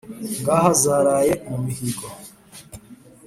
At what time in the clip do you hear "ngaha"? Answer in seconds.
0.39-0.69